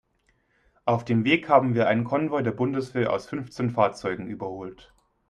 [0.85, 4.95] Auf dem Weg haben wir einen Konvoi der Bundeswehr aus fünfzehn Fahrzeugen überholt.